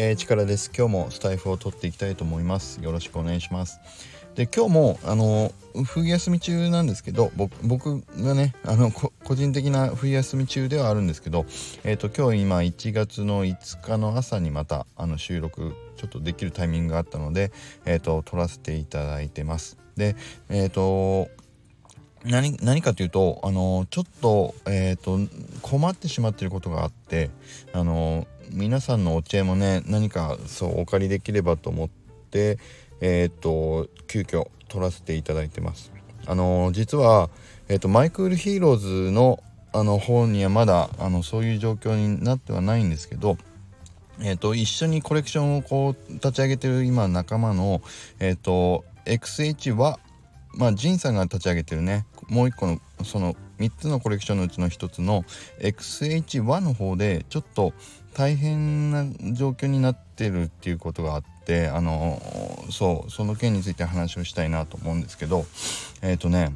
[0.00, 0.70] えー、力です。
[0.72, 2.80] 今日もスタイフを取っていきたいと思います。
[2.80, 3.80] よろしくお願いします。
[4.36, 5.50] で、今日も、あの、
[5.84, 7.32] 冬休み中なんですけど、
[7.64, 11.46] 僕がね、あの、個人的な冬休み中ではあるんですけど、
[11.82, 17.50] えっ、ー、と、今日今1月の5日の朝にまた、あの、収録、ちょっとできるタイミングがあったので、
[17.84, 19.78] えっ、ー、と、撮らせていただいてます。
[19.96, 20.14] で、
[20.48, 21.28] えっ、と、
[22.24, 25.18] 何何かというとあのちょっと,、えーと、
[25.62, 27.30] 困ってしまっていることがあって
[27.72, 31.88] あの皆さんのお知恵もね何かそうお借りできればと思っ
[32.30, 32.58] て
[33.00, 35.92] えっ、と急遽取らせていただいてます。
[36.26, 37.30] あの実は、
[37.68, 39.42] えーと、 My Cool Heroes の
[39.72, 43.36] あの方にはまだあのそういう状況になってはないんですけど
[44.20, 47.82] えーと、一緒にコレクションをこう立ち上げてる今仲間の、
[48.18, 50.00] えーと XH は
[50.54, 55.24] まあ、ジンさんが立ち上げてるねもう一個のその3つのコレクションのうちの1つの
[55.60, 57.72] XH1 の方でちょっと
[58.18, 62.20] 大変な状況になってるっていうことがあってあの
[62.68, 65.46] そうその件について話をしたいなと思うんですけど
[66.02, 66.52] えっ、ー、とね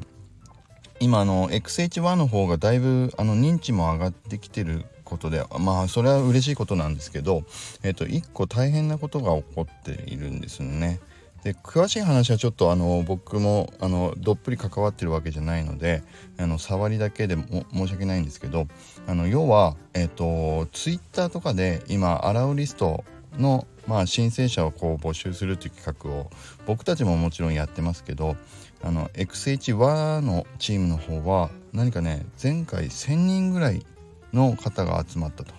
[0.99, 7.43] 今あの XH1 の方がだいぶあの認知も上がってきてることでまあそれは嬉しいことなんですけど、
[7.81, 10.99] えー、と1個大変なことが起こっているんですね。
[11.43, 16.01] で詳しい話はちょっとあの僕もあのどっぷり関わってるわけじゃないので
[16.37, 18.67] あの触りだけでも申し訳ないんですけど
[19.07, 23.03] あの要は、えーと、ツイッターとかで今アラウリスト
[23.37, 26.29] の、まあ、申請者をこう募集するという企画を
[26.65, 28.37] 僕たちももちろんやってますけど
[28.81, 33.85] あの XH1 のチームの方は何かね前回1,000人ぐらい
[34.31, 35.53] の方が集まったと。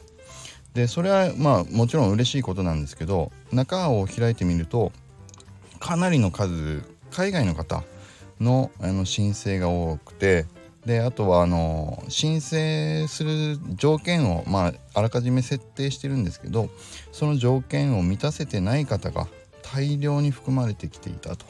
[0.72, 4.90] でそれはまあもちろん嬉しいことなんですけど中を開いてみると
[5.84, 7.84] かなりの数海外の方
[8.40, 10.46] のあの申請が多くて
[10.86, 16.70] であとはあの申請する条件を、まあ、あらかじめ設定してるんですけど
[17.12, 19.28] その条件を満たせてない方が
[19.60, 21.44] 大量に含まれてきていたと。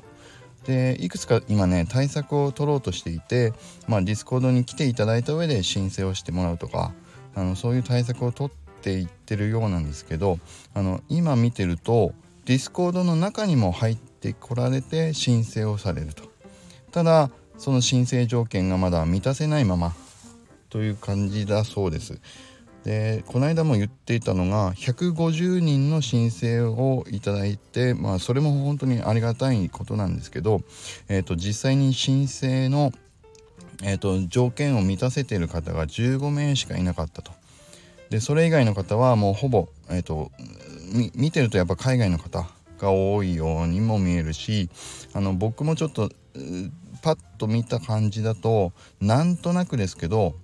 [0.67, 3.53] でいくつか今ね対策を取ろうとしていて、
[3.87, 6.93] まあ、 Discord に来ていただいた上で申請をしてもらうとか
[7.37, 10.41] あのそういう対策を取っていってるようなんですけど
[10.73, 12.15] あの今見てると
[12.47, 16.25] Discord の中にも入っててこられて申請をされると
[16.93, 19.95] ただその申請条件がまだ満たせないまま
[20.71, 22.19] という感じだそうです
[22.85, 30.63] でこの間も言っていたのが150人の申請をいただいてまあそれも本当にありがたいことなんですけど、
[31.09, 32.93] えーと、実際に申請の、
[33.83, 37.33] えーと、条件を満たせている方が15名しかいなかったと。
[38.11, 40.31] でそれ以外の方はもうほぼ、えーと
[41.15, 42.47] 見てるとやっぱ海外の方
[42.79, 44.69] が多いようにも見えるし
[45.13, 46.11] あの僕もちょっと
[47.03, 50.35] パッと見た感じだとなんとなくですけど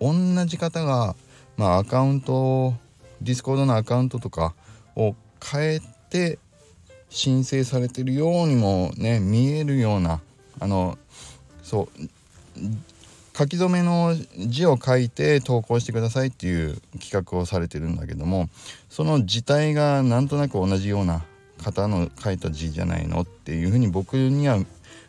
[0.00, 0.12] 同
[0.46, 1.16] じ方が、
[1.56, 2.74] まあ、アカウントを
[3.22, 4.54] Discord のアカウントとか
[4.96, 5.80] を変え
[6.10, 6.38] て
[7.08, 10.20] 申請されてるようにもね見えるような
[10.60, 10.98] あの
[11.62, 12.00] そう
[13.36, 18.48] 書き初めの字を書いて投稿してくださいっていう企画をされてるんだけども
[18.88, 21.24] その字体がなんとなく同じような
[21.64, 24.58] 方の書いた字じゃないのっていうふうに僕には、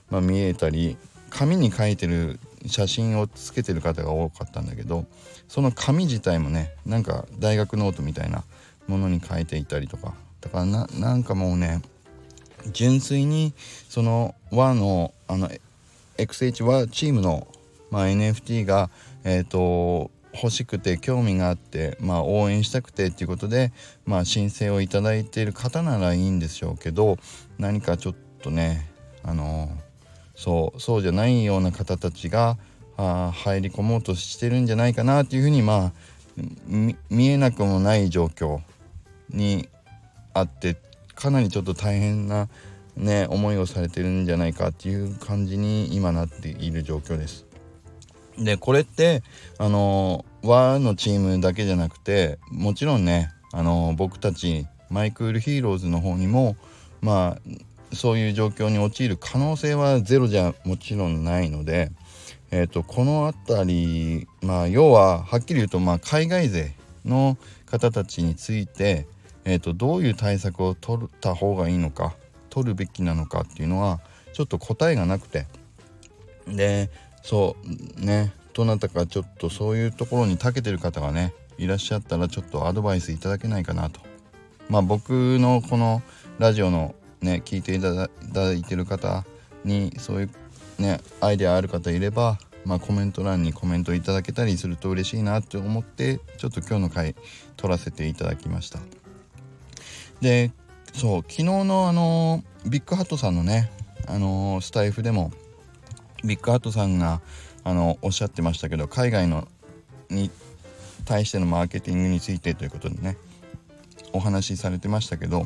[0.09, 0.97] まあ、見えたり
[1.29, 5.05] 紙に書いてる写真をつけてる方が多かったんだけど
[5.47, 8.43] その紙自体もねなんか大学ノートみたいな
[8.87, 11.81] ものに書いていたりとかだからななんかもうね
[12.71, 13.53] 純粋に
[13.89, 15.49] その和のあの
[16.17, 17.47] XH 和チームの、
[17.91, 18.89] まあ、NFT が
[19.23, 23.71] えっ、ー、と欲しくて興味があって、まあ、応援したくてっていうことで、
[24.05, 27.17] まあ、申請をいただいている方ならいいんでしょうけど
[27.57, 28.89] 何かちょっとね
[29.23, 29.69] あの
[30.35, 32.57] そうそうじゃないような方たちが
[32.97, 35.91] あ入り込もうとしてるんじゃないかなっていうふうにまあ
[37.09, 38.59] 見えなくもない状況
[39.29, 39.69] に
[40.33, 40.77] あって
[41.15, 42.49] かなりちょっと大変な
[42.95, 47.44] ね思いをされてるんじゃないかっていう感じに今なっている状況です。
[48.37, 49.23] でこれって
[49.57, 56.55] あの和のチームだけじゃなくてもちろんねあの僕たち My Cool Heroes の方にも
[57.01, 61.91] まあそういう状況に陥る可能性はゼロじゃもちろんないので、
[62.51, 66.73] えーと、この辺りまあ要ははっきり言うと、まあ、海外勢
[67.05, 69.07] の方たちについて、
[69.45, 72.15] えーとどういう対策を取った方がいいのか
[72.49, 74.01] 取るべきなのかっていうのは
[74.33, 75.45] ちょっと答えがなくて。
[76.47, 76.91] で
[77.25, 77.55] そ
[77.99, 78.31] うね。
[78.53, 83.99] どなたかちょっとそういうところに長けてる方がねいらっしゃったらちょっとアドバイスいただけないかなと。
[84.69, 86.03] まあ僕のこの
[86.37, 87.93] ラジオのね聞いていた
[88.31, 89.25] だいてる方
[89.63, 90.29] にそういう
[90.77, 97.15] ねアイデアある方いればまあ、コメント欄にコメントいただけたりすると嬉しいなって思ってちょっと今日の回
[97.57, 98.79] 撮らせていただきました。
[100.21, 100.51] で
[100.93, 103.69] そう昨日のあのビッグハットさんのね
[104.07, 105.31] あのスタイフでも
[106.25, 107.21] ビッグハットさんが
[107.63, 109.47] あのおっしゃってましたけど海外の
[110.09, 110.29] に
[111.05, 113.17] 対してのマーケティングについてということでね
[114.13, 115.45] お話しされてましたけど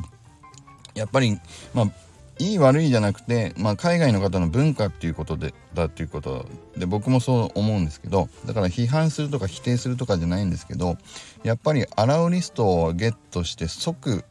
[0.94, 1.38] やっぱり
[1.74, 1.90] まあ
[2.40, 6.46] いい悪いじゃなくて、まあ、海外の方の文化っていうことでだっていうこと
[6.76, 10.96] で僕もそう思うんですけどだから批判するとか否定するとかじゃないんですけど
[11.42, 14.24] やっぱりアラウリストをゲットして即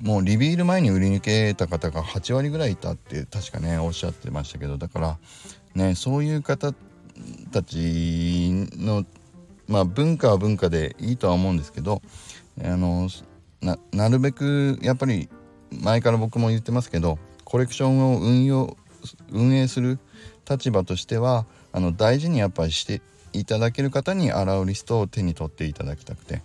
[0.00, 5.18] もうリビール前に売り抜けた方が8割ぐらいいたって確かねおっしゃってましたけどだから
[5.74, 6.72] ねそういう方
[7.52, 9.04] たちの
[9.68, 12.02] まあ文化は文化でいいとは思うんですけど
[12.62, 13.08] あの
[13.92, 15.28] なるべくやっぱり
[15.70, 18.76] 前から僕も言ってますけどコレクションを運用
[19.30, 19.98] 運営する
[20.48, 23.02] 立場としてはあの大事にやっぱりして
[23.32, 26.42] いただける方に洗うリストを手に取っていただきたくて。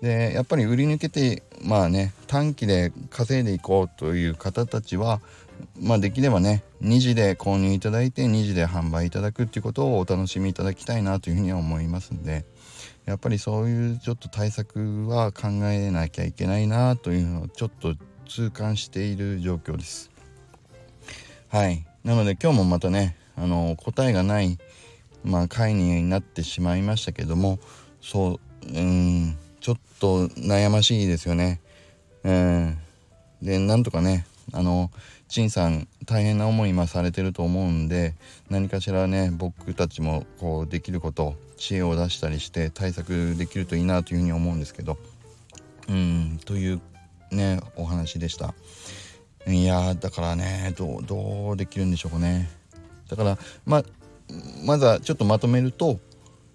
[0.00, 5.20] でやっぱり売り抜けてまあね短期で稼いでいこうという方たちは
[5.80, 12.44] まあできればね2次で購入いただいて2次で販売いただくっていうことをお楽しみいただきたいなというふうには思いますんで
[13.06, 17.94] やっぱりそういうちょっと対策は考えなきゃいけないなというのをちょっと
[18.26, 20.10] 痛感している状況です。
[21.48, 24.58] はいなので今日もまたねあの答えがない、
[25.24, 27.58] まあ、会になってしまいましたけども
[28.02, 31.60] そううんちょっと悩ましいですよね。
[32.24, 32.78] うん、
[33.42, 34.90] でなんとかねあの
[35.28, 38.14] 陳さん大変な思い今されてると思うんで
[38.48, 44.96] 何かしらね僕たちもこうできること知恵を出したりして対策できるといいなというふうに思うんですけど。
[45.86, 46.40] うん。
[46.46, 46.80] という
[47.30, 48.54] ねお話でした。
[49.46, 52.48] いやだからねどうどうできるんでしょうかね。
[53.10, 53.84] だからま
[54.64, 56.00] まずはちょっとまとめると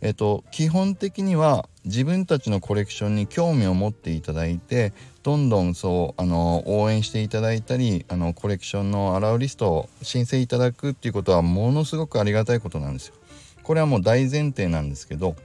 [0.03, 13.15] えっと基本的には自分たちのコレクションに興味を持っていただいてどんどんそうあの応援していただいたりあのコレクションのアラウリストを申請いただくっていうことはものすごくありがたいことなんですよ。
[13.63, 15.35] これはもう大前提なんですけど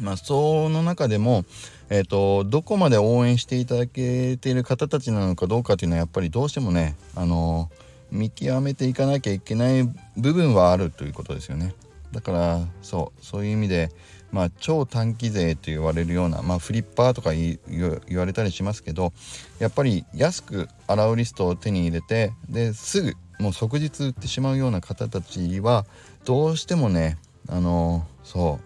[0.00, 1.44] まあその中でも
[1.92, 7.68] えーと、どこまで応援していただけている方たちなのかどうかというのはやっぱりどうしてもね、あの
[8.12, 9.82] 見極めていかなきゃいけない
[10.16, 11.74] 部分はあるということですよね。
[12.12, 13.90] だからそうそういう意味で、
[14.32, 19.12] まあ、超短期税と言われるような、まあ、フリッパーとか言われたりしますけど
[19.58, 25.86] やっぱり安く洗うリストを手に入れてですぐもう即日売ってしまうような方たちは
[26.24, 27.18] どうしてもね
[27.48, 28.60] あのそ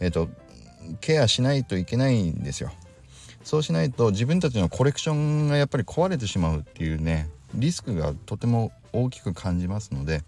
[0.00, 0.28] うえっ、ー、と
[1.00, 2.72] ケアしないといけないんですよ。
[3.44, 10.22] そうしないと自分たちのコレクションがやっぱり壊れてしまうっていうねリスクがとても大きく感じますので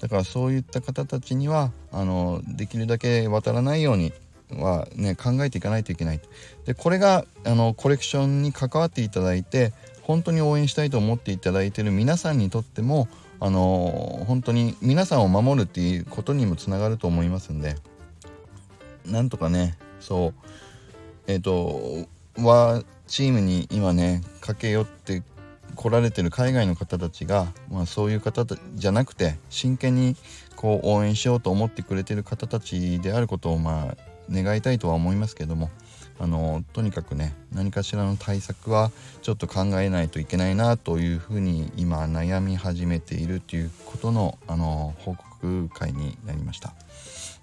[0.00, 4.12] だからそういった方たちにはあのできるだけ渡らないように
[4.50, 6.20] はね考えていかないといけない
[6.66, 9.72] でこれがあのコレクションに関わっていただいて
[10.02, 13.08] 本当に応援したいと思っていただいている皆さんにとっても
[13.40, 17.76] あの本当に皆さんを守るっていうことにもつながると思いますんで
[19.06, 20.34] なんとかねそう
[21.26, 22.08] えっ、ー、と
[22.42, 25.22] はチームに今ね駆け寄って
[25.74, 30.16] 来られてる海外の方たちが、まあ、そういう方じゃなくて真剣に
[30.56, 33.96] こう応援しようと思ってくれてる方たちであることをまあ
[34.30, 35.70] 願いたいとは思いますけども
[36.18, 38.90] あのとにかくね何かしらの対策は
[39.22, 46.74] ちょっと考えないといけないなというふうに今悩み始めているということのあの報告会になりました。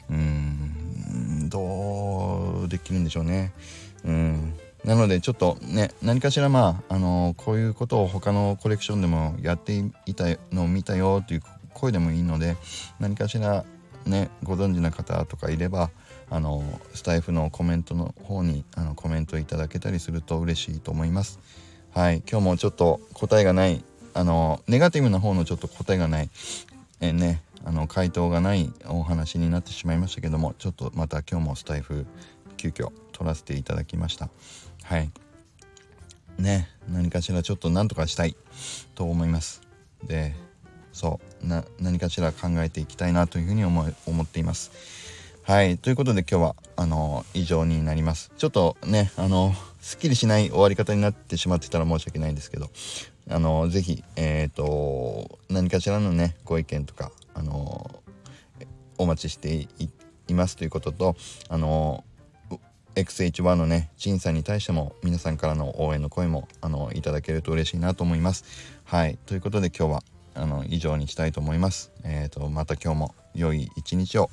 [0.09, 3.51] うんどうできるんでしょうね。
[4.05, 11.43] うんなのでちょっとね何かしらまああのこういうことを他のコレクションでもやっていたのを見たよという
[11.73, 12.55] 声でもいいので
[12.99, 13.65] 何かしら
[14.05, 15.91] ねご存知な方とかいれば
[16.29, 21.39] あのスタイフのコメントの方にあのコメントいただけたりすると嬉しいと思います。
[21.91, 23.83] はい今日もちょっと答えがない
[24.13, 26.29] あのネガティブな方のちょっと答えがない
[27.01, 32.05] えねあの回答がないお話になってしまいましたけどもちょっとまた今日もスタイフ
[32.57, 34.29] 急遽取らせていただきました
[34.89, 35.11] はい。
[36.39, 38.35] ね何かしらちょっと何とかしたい
[38.95, 39.61] と思います。
[40.03, 40.33] で
[40.93, 44.71] そうな何かしら考えていきたいなというふうに思思っています。
[45.43, 48.31] はいということで今日はあの以上になります。
[48.35, 52.71] ちょっとねあのすっきりしない終わり方になってしまってたら申し訳ないんですけど
[53.29, 58.01] あの是非えっ、ー、と何かしらのねご意見とかあの
[58.97, 59.67] お待ちして
[60.27, 61.15] いますということと
[61.47, 62.03] あの
[62.99, 68.43] XH1 のね陳さんに対しても皆さんからの応援の声もあのいただけると嬉しいなと思います。
[68.83, 70.03] はいということで今日は
[70.35, 71.91] あの以上にしたいと思います。
[72.03, 74.29] えーと、とまた今日も良い一日を